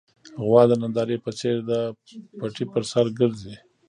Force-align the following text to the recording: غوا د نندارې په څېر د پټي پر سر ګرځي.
غوا 0.45 0.61
د 0.69 0.71
نندارې 0.81 1.17
په 1.25 1.31
څېر 1.39 1.55
د 1.69 1.71
پټي 2.39 2.65
پر 2.73 2.83
سر 2.91 3.05
ګرځي. 3.19 3.55